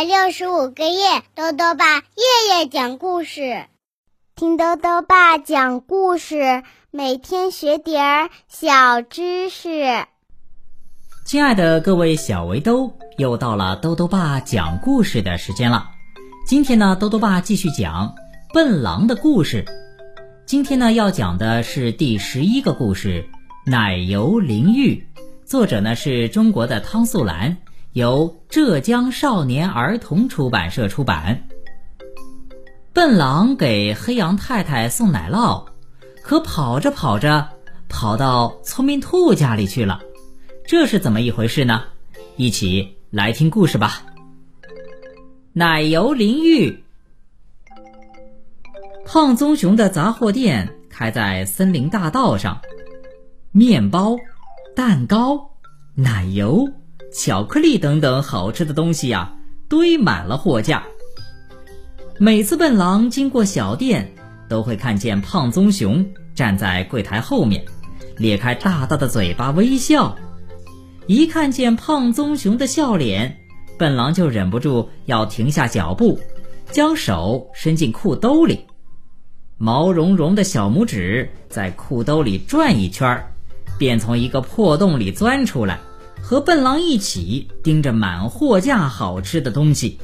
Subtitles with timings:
[0.00, 3.66] 百六十五个夜，豆豆爸夜夜讲故事，
[4.34, 10.06] 听豆豆爸讲故事，每天学点儿小知识。
[11.26, 15.90] 亲爱的各位小围兜，又到了豆豆爸讲故事的时间了。
[16.46, 18.14] 今天呢，豆豆爸继续讲
[18.54, 19.66] 笨狼的故事。
[20.46, 23.28] 今天呢，要讲的是第十一个故事
[23.70, 25.06] 《奶油淋浴》，
[25.44, 27.58] 作者呢是中国的汤素兰。
[27.92, 31.48] 由浙江少年儿童出版社出版。
[32.92, 35.66] 笨狼给黑羊太太送奶酪，
[36.22, 37.48] 可跑着跑着
[37.88, 40.00] 跑到聪明兔家里去了，
[40.64, 41.82] 这是怎么一回事呢？
[42.36, 44.02] 一起来听故事吧。
[45.52, 46.84] 奶油淋浴。
[49.04, 52.60] 胖棕熊的杂货店开在森林大道上，
[53.50, 54.16] 面包、
[54.76, 55.50] 蛋糕、
[55.94, 56.68] 奶油。
[57.12, 59.34] 巧克力等等好吃的东西呀，
[59.68, 60.82] 堆满了货架。
[62.18, 64.12] 每次笨狼经过小店，
[64.48, 67.64] 都会看见胖棕熊站在柜台后面，
[68.16, 70.16] 咧开大大的嘴巴微笑。
[71.06, 73.36] 一看见胖棕熊的笑脸，
[73.76, 76.20] 笨狼就忍不住要停下脚步，
[76.70, 78.60] 将手伸进裤兜里，
[79.58, 83.20] 毛茸茸的小拇指在裤兜里转一圈，
[83.78, 85.80] 便从一个破洞里钻出来。
[86.22, 89.98] 和笨狼一起盯着满货架好吃的东西，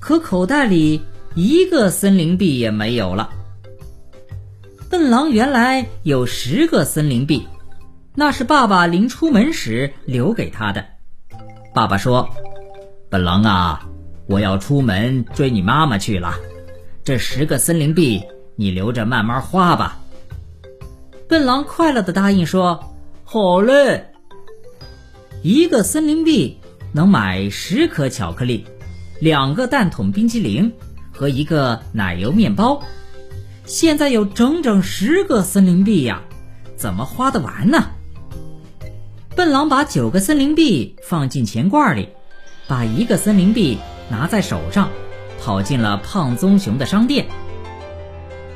[0.00, 1.00] 可口袋里
[1.34, 3.28] 一个森林币也没有了。
[4.88, 7.46] 笨狼原来有十个森林币，
[8.14, 10.84] 那是爸爸临出门时留给他的。
[11.74, 12.28] 爸爸说
[13.10, 13.84] ：“笨狼啊，
[14.28, 16.34] 我要出门追你妈妈去了，
[17.02, 18.22] 这十个森林币
[18.56, 19.98] 你留着慢慢花吧。”
[21.28, 24.06] 笨狼快乐的答应说：“好嘞。”
[25.46, 26.56] 一个森林币
[26.90, 28.64] 能买十颗巧克力，
[29.20, 30.72] 两个蛋筒冰淇淋
[31.12, 32.82] 和一个奶油面包。
[33.66, 36.22] 现在有整整十个森林币呀，
[36.76, 37.90] 怎么花得完呢？
[39.36, 42.08] 笨狼把九个森林币放进钱罐里，
[42.66, 43.76] 把一个森林币
[44.08, 44.88] 拿在手上，
[45.42, 47.26] 跑进了胖棕熊的商店。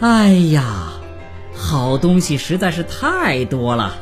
[0.00, 0.92] 哎呀，
[1.56, 3.96] 好东西实在是太多了，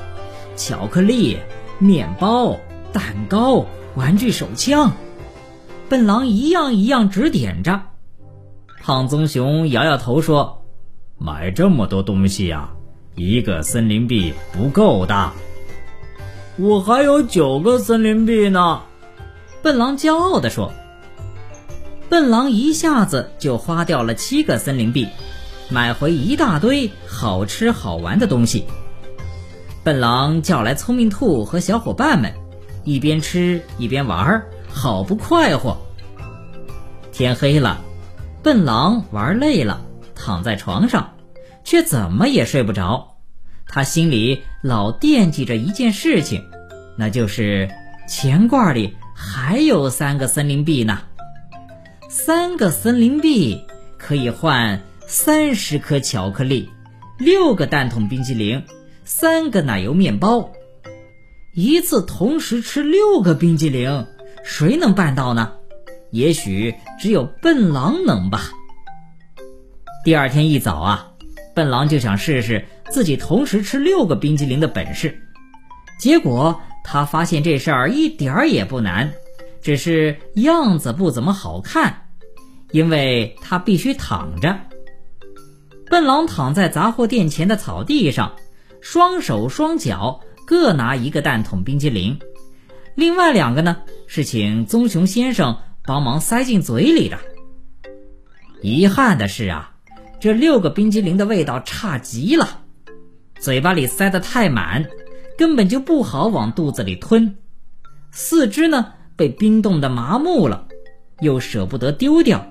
[0.57, 1.39] 巧克力、
[1.79, 2.59] 面包。
[2.93, 3.65] 蛋糕、
[3.95, 4.93] 玩具手枪，
[5.89, 7.81] 笨狼一样一样指点着。
[8.83, 10.63] 胖棕熊摇摇头说
[11.17, 12.71] ：“买这么多东西呀，
[13.15, 15.33] 一个森林币不够的。”
[16.59, 18.83] 我还有九个森林币呢，
[19.63, 20.73] 笨狼骄傲地说。
[22.11, 25.09] 笨狼一下子就花掉了七个森林币，
[25.71, 28.67] 买回一大堆好吃好玩的东西。
[29.83, 32.42] 笨狼叫来聪明兔和小伙伴们。
[32.85, 35.77] 一边吃一边玩，好不快活。
[37.13, 37.81] 天黑了，
[38.43, 39.81] 笨狼玩累了，
[40.15, 41.15] 躺在床上，
[41.63, 43.17] 却怎么也睡不着。
[43.67, 46.45] 他心里老惦记着一件事情，
[46.97, 47.71] 那就是
[48.09, 51.01] 钱罐里还有三个森林币呢。
[52.09, 53.65] 三个森林币
[53.97, 56.69] 可以换三十颗巧克力，
[57.19, 58.63] 六个蛋筒冰淇淋，
[59.05, 60.51] 三个奶油面包。
[61.55, 64.07] 一次同时吃六个冰激凌，
[64.43, 65.53] 谁能办到呢？
[66.11, 68.51] 也许只有笨狼能吧。
[70.03, 71.13] 第二天一早啊，
[71.55, 75.15] 笨狼就想试试自己同时吃六个冰激凌的本事。
[76.01, 79.13] 结果他发现这事儿一点儿也不难，
[79.61, 82.07] 只是样子不怎么好看，
[82.71, 84.59] 因为他必须躺着。
[85.91, 88.37] 笨狼躺在杂货店前的草地上，
[88.81, 90.23] 双手双脚。
[90.53, 92.19] 各拿一个蛋筒冰激凌，
[92.95, 97.19] 另外两个呢是请棕熊先生帮忙塞进嘴里的。
[98.61, 99.73] 遗憾的是啊，
[100.21, 102.61] 这六个冰激凌的味道差极了，
[103.41, 104.85] 嘴巴里塞得太满，
[105.39, 107.35] 根本就不好往肚子里吞。
[108.11, 110.69] 四肢呢被冰冻得麻木了，
[111.21, 112.47] 又舍不得丢掉。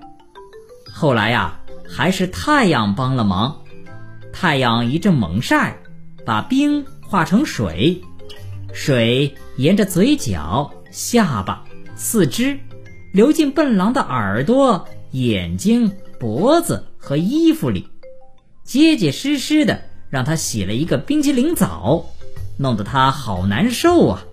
[0.92, 3.62] 后来呀，还是太阳帮了忙，
[4.34, 5.78] 太阳一阵猛晒，
[6.26, 6.84] 把冰。
[7.12, 8.02] 化成水，
[8.72, 12.58] 水沿着嘴角、下巴、四肢，
[13.12, 15.92] 流进笨狼的耳朵、眼睛、
[16.22, 17.90] 脖子和衣服里，
[18.64, 22.06] 结结实实的让他洗了一个冰淇淋澡，
[22.56, 24.24] 弄得他好难受啊！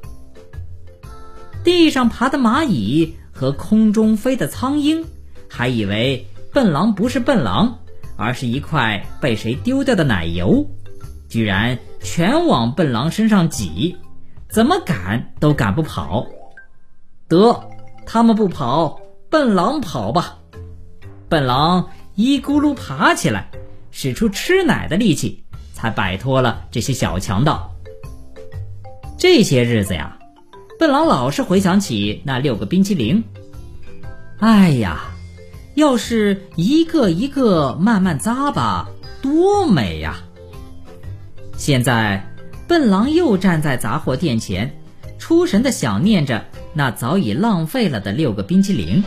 [1.64, 5.04] 地上爬的蚂蚁和空中飞的苍蝇，
[5.48, 7.80] 还以为笨狼不是笨狼，
[8.16, 10.70] 而是一块被谁丢掉的奶油。
[11.28, 13.96] 居然全往笨狼身上挤，
[14.48, 16.26] 怎么赶都赶不跑。
[17.28, 17.68] 得，
[18.06, 20.38] 他们不跑，笨狼跑吧！”
[21.28, 23.50] 笨狼一咕噜爬起来，
[23.90, 27.70] 使出吃奶的力气，才摆脱了这些小强盗。
[29.18, 30.18] 这些日子呀，
[30.78, 33.22] 笨狼老是回想起那六个冰淇淋。
[34.38, 35.10] 哎呀，
[35.74, 38.88] 要是一个一个慢慢扎吧，
[39.20, 40.22] 多美呀！
[41.58, 42.24] 现在，
[42.68, 44.78] 笨狼又站在杂货店前，
[45.18, 49.02] 出神的想念着那早已浪费了的六个冰淇淋。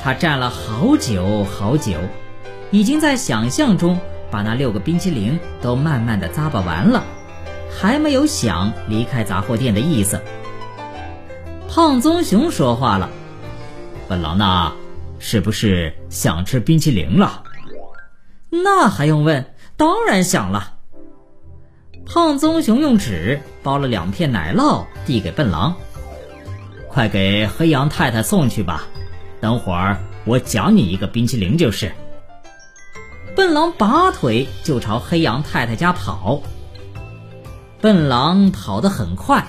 [0.00, 1.94] 他站了好久好久，
[2.70, 3.98] 已经在想象中
[4.30, 7.02] 把那六个冰淇淋都慢慢的咂巴完了，
[7.68, 10.22] 还没有想离开杂货店的意思。
[11.68, 13.10] 胖棕熊说话了
[14.08, 14.72] ：“笨狼呐，
[15.18, 17.42] 是不是想吃冰淇淋了
[18.50, 19.52] ？”“那还用问？
[19.76, 20.74] 当然想了。”
[22.12, 25.76] 胖棕熊用纸包了两片奶酪，递给笨狼
[26.90, 28.82] ：“快给黑羊太太送去吧，
[29.40, 31.92] 等会儿我奖你一个冰淇淋就是。”
[33.36, 36.42] 笨狼拔腿就朝黑羊太太家跑。
[37.80, 39.46] 笨狼跑得很快，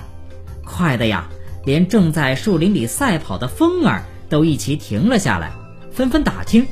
[0.64, 1.26] 快的呀，
[1.64, 5.50] 连正在树林里赛跑的风儿都一齐停了下来，
[5.90, 6.64] 纷纷打听：“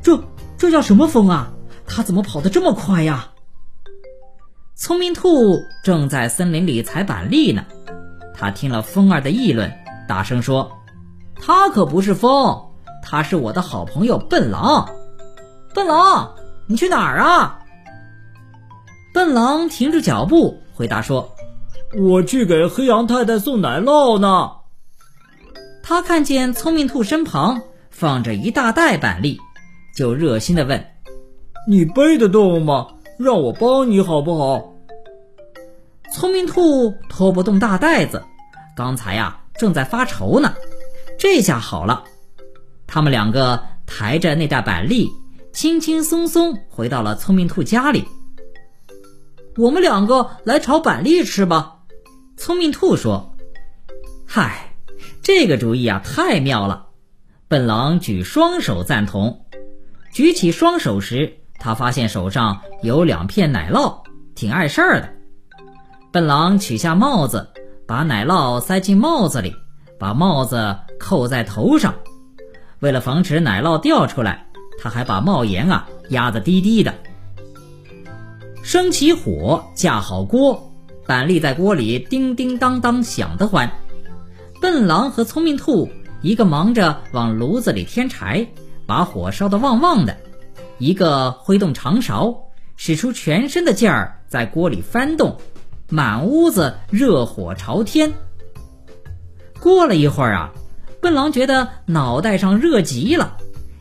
[0.00, 0.22] 这
[0.56, 1.50] 这叫什么风啊？
[1.88, 3.30] 它怎么跑得这么快呀？”
[4.82, 7.64] 聪明兔正在森林里采板栗呢，
[8.34, 9.72] 他听了风儿的议论，
[10.08, 10.72] 大声说
[11.40, 12.60] ：“他可不是风，
[13.00, 14.90] 他是我的好朋友笨狼。
[15.72, 16.34] 笨狼，
[16.66, 17.60] 你去哪儿啊？”
[19.14, 21.32] 笨狼停住脚步，回答说
[21.96, 24.50] ：“我去给黑羊太太送奶酪呢。”
[25.80, 29.38] 他看见聪明兔身旁放着一大袋板栗，
[29.96, 30.84] 就热心地问
[31.70, 32.88] ：“你背得动吗？
[33.16, 34.70] 让我帮你好不好？”
[36.12, 38.22] 聪明兔拖不动大袋子，
[38.76, 40.54] 刚才呀正在发愁呢，
[41.18, 42.04] 这下好了，
[42.86, 45.08] 他们两个抬着那袋板栗，
[45.52, 48.04] 轻轻松松回到了聪明兔家里。
[49.56, 51.78] 我们两个来炒板栗吃吧，
[52.36, 53.34] 聪明兔说
[54.26, 54.74] ：“嗨，
[55.22, 56.86] 这个主意啊太妙了！”
[57.48, 59.46] 笨狼举双手赞同。
[60.12, 64.02] 举起双手时，他发现手上有两片奶酪，
[64.34, 65.12] 挺碍事儿的。
[66.12, 67.48] 笨狼取下帽子，
[67.86, 69.56] 把奶酪塞进帽子里，
[69.98, 71.94] 把帽子扣在头上。
[72.80, 74.46] 为了防止奶酪掉出来，
[74.78, 76.92] 他还把帽檐啊压得低低的。
[78.62, 80.70] 生起火，架好锅，
[81.06, 83.72] 板栗在锅里叮叮当当响得欢。
[84.60, 85.88] 笨狼和聪明兔
[86.20, 88.46] 一个忙着往炉子里添柴，
[88.86, 90.12] 把火烧得旺旺的；
[90.76, 92.36] 一个挥动长勺，
[92.76, 95.38] 使出全身的劲儿在锅里翻动。
[95.92, 98.10] 满屋子热火朝天。
[99.60, 100.50] 过了一会儿啊，
[101.02, 103.36] 笨狼觉得脑袋上热极了，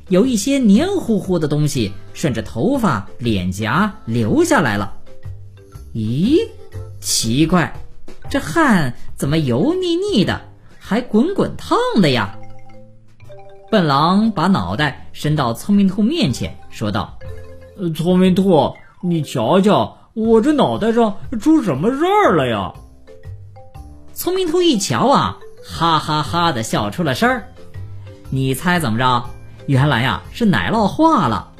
[0.09, 4.93] 有一些黏糊糊的东西顺着头发、脸颊流下来了。
[5.93, 6.45] 咦，
[6.99, 7.73] 奇怪，
[8.29, 10.41] 这汗怎么油腻腻的，
[10.77, 12.37] 还滚滚烫的呀？
[13.71, 17.17] 笨狼把脑袋伸到聪明兔面前，说道
[17.95, 22.73] ：“聪明兔，你瞧瞧。”我这脑袋上出什么事儿了呀？
[24.13, 27.47] 聪明兔一瞧啊，哈哈哈的笑出了声儿。
[28.29, 29.23] 你猜怎么着？
[29.67, 31.53] 原来呀是奶酪化了，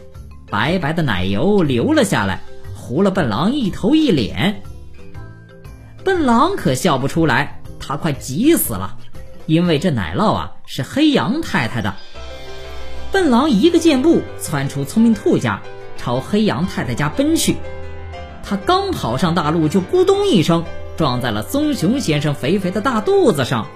[0.50, 2.42] 白白的奶油流了下来，
[2.76, 4.62] 糊了笨狼一头一脸。
[6.04, 8.98] 笨狼可笑不出来，他快急死了，
[9.46, 11.96] 因为这奶酪啊是黑羊太太的。
[13.14, 15.62] 笨狼一个箭步窜出聪明兔家，
[15.96, 17.56] 朝黑羊太太家奔去。
[18.44, 20.64] 他刚跑上大路，就咕咚一声
[20.98, 23.68] 撞在了棕熊先生肥肥的大肚子上。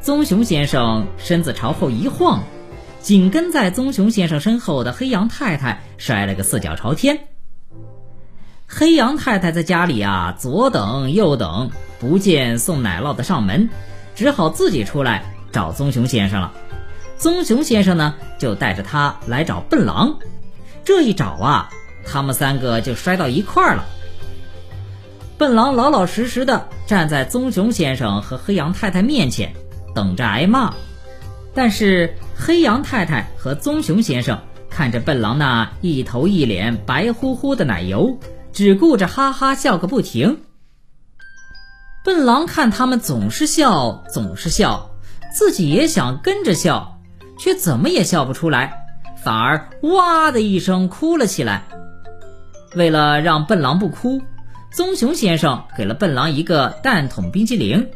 [0.00, 2.42] 棕熊先生身子朝后一晃，
[3.00, 7.18] 紧跟在棕熊先生身后的黑羊太太摔了个四脚朝天。
[8.66, 13.68] 黑羊太太在家里啊，左等右等，不见送奶酪的上门，
[14.14, 16.52] 只好自己出来找棕熊先生了。
[17.18, 20.18] 棕熊先生呢，就带着他来找笨狼。
[20.84, 21.70] 这一找啊。
[22.10, 23.84] 他们三个就摔到一块儿了。
[25.36, 29.52] 笨狼老老实实的站在棕熊先生和黑羊太太面前，
[29.94, 30.74] 等着挨骂。
[31.54, 34.38] 但是黑羊太太和棕熊先生
[34.70, 38.18] 看着笨狼那一头一脸白乎乎的奶油，
[38.52, 40.40] 只顾着哈哈笑个不停。
[42.04, 44.90] 笨狼看他们总是笑，总是笑，
[45.32, 46.98] 自己也想跟着笑，
[47.38, 48.86] 却怎么也笑不出来，
[49.22, 51.64] 反而哇的一声哭了起来。
[52.74, 54.20] 为了让笨狼不哭，
[54.70, 57.88] 棕熊先生给了笨狼一个蛋筒冰激凌，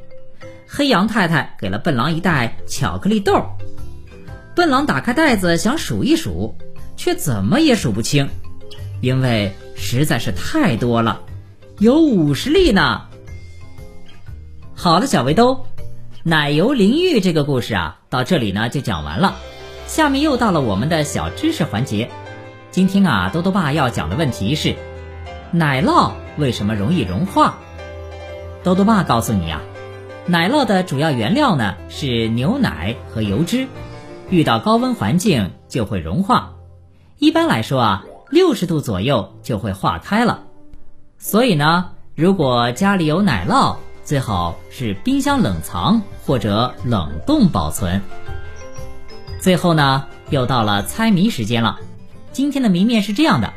[0.67, 3.45] 黑羊太太给了笨狼一袋巧克力豆。
[4.55, 6.57] 笨狼打开袋子想数一数，
[6.97, 8.29] 却怎么也数不清，
[9.01, 11.21] 因为实在是太多了，
[11.79, 13.03] 有五十粒呢。
[14.75, 15.67] 好了，小围兜，
[16.23, 19.37] 奶油淋浴这个故事啊，到这里呢就讲完了。
[19.87, 22.11] 下面又到了我们的小知识环节。
[22.73, 24.75] 今天啊，多多爸要讲的问题是：
[25.51, 27.53] 奶酪为什么容易融化？
[28.65, 29.61] 多多爸告诉你啊，
[30.25, 33.69] 奶酪的主要原料呢是牛奶和油脂，
[34.31, 36.55] 遇到高温环境就会融化。
[37.19, 40.45] 一般来说啊，六十度左右就会化开了。
[41.19, 48.01] 所以呢，如果家里有奶酪，最好是冰箱冷藏或者冷冻保存。
[49.43, 51.79] 最后呢，又到了猜谜时间了。
[52.33, 53.53] 今天的谜面是这样的：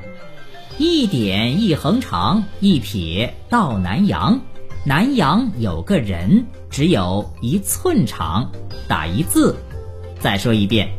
[0.78, 4.40] 一点一横长，一撇到南阳。
[4.84, 8.52] 南阳有个人，只有一寸长，
[8.88, 9.56] 打一字。
[10.20, 10.90] 再说一遍，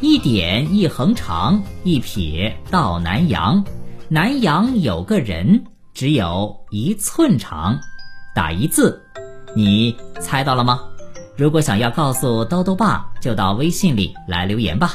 [0.00, 3.62] 一点一横长，一撇到南阳。
[4.08, 5.62] 南阳有个人，
[5.92, 7.78] 只有一寸长，
[8.34, 9.00] 打一字。
[9.54, 10.80] 你猜到了吗？
[11.36, 14.94] 如果想要告诉兜兜爸，就到微信里来留言吧。